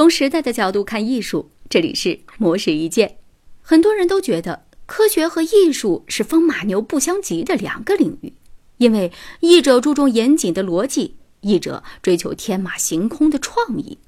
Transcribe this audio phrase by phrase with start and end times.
[0.00, 3.18] 从时代的角度看艺术，这里是魔石一见。
[3.60, 8.32] 很多人都觉得科学和艺术是风马牛不相及的两个领域，
[8.78, 13.98] 因为艺者注重严谨的逻辑，艺者追求天马行空的创意。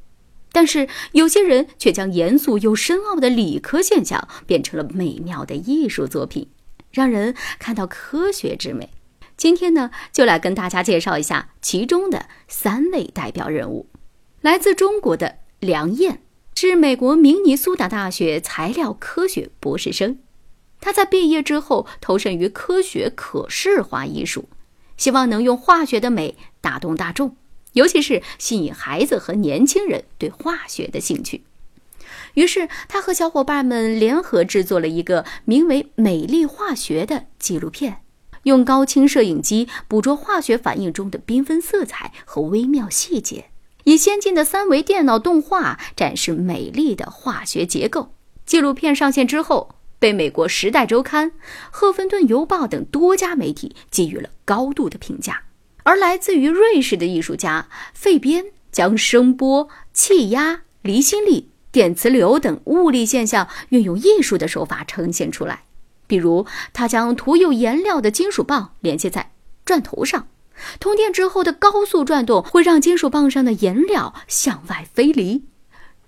[0.51, 6.49] 但是有些人却将严肃又深奥的理科现象变成了美妙的艺术作品，
[6.91, 8.89] 让人看到科学之美。
[9.37, 13.91] 今天呢，就来跟大家介绍一下其中的三位代表人物，
[14.41, 15.42] 来自中国的。
[15.63, 16.21] 梁燕
[16.57, 20.19] 是美国明尼苏达大学材料科学博士生，
[20.81, 24.49] 他在毕业之后投身于科学可视化艺术，
[24.97, 27.37] 希望能用化学的美打动大众，
[27.75, 31.45] 尤其是吸引孩子和年轻人对化学的兴趣。
[32.35, 38.03] 于是，他和小伙伴们联合制作了一个名为《美丽化学》的纪录片，
[38.43, 43.52] 用高清摄影机捕捉化学反应中的缤纷色彩和微妙细节。
[43.85, 48.15] 以先进的三维电脑动画展示美丽的化学结构。
[48.45, 51.31] 纪录片上线之后，被美国《时代周刊》、
[51.71, 55.45] 《赫芬顿邮报》等多家媒体给予了高度的评价。
[55.85, 65.65] 而来自于瑞士的艺术家费边将声波、气压、离心力、电磁流等物理现象运用艺术的手法呈现出来。
[66.07, 69.33] 比如，他将涂有颜料的金属棒连接在
[69.65, 70.29] 钻头上。
[70.81, 75.45] 通电之后的高速转动会让金属棒上的颜料向外飞离，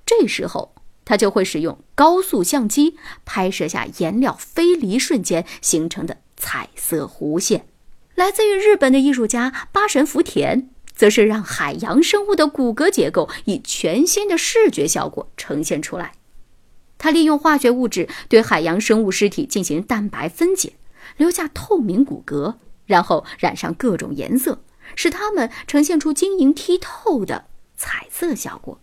[0.06, 0.74] 这时候
[1.04, 7.66] 他就会使用高速相机拍摄下颜料飞离瞬间形成的彩色弧线。
[8.14, 16.12] 来自于日本的艺术家八神福田，则是让海洋生物的骨骼结构以全新的视觉效果呈现出来。
[16.96, 20.74] 他利用化学物质对海洋生物尸体进行蛋白分解，
[21.16, 22.54] 留下透明骨骼。
[22.86, 24.62] 然后染上各种颜色，
[24.94, 27.46] 使它们呈现出晶莹剔透的
[27.76, 28.80] 彩色效果。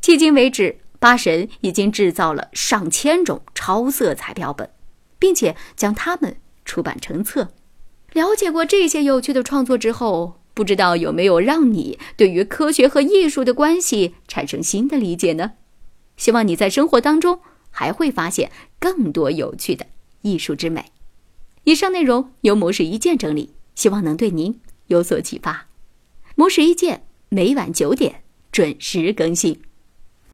[0.00, 4.70] 迄今为止，八神已经制造了上千种超色彩标本，
[5.18, 7.50] 并且将它们出版成册。
[8.12, 15.52] 了解过这些有趣的创作之后，不知道有没有让你对于科学和艺术的关系产生新的理解呢？
[16.16, 17.40] 希望你在生活当中
[17.70, 19.86] 还会发现更多有趣的
[20.22, 20.92] 艺术之美。
[21.64, 25.68] 以上内容由模式一键整理，希望能对您有所启发。
[26.34, 29.60] 模式一键每晚九点准时更新。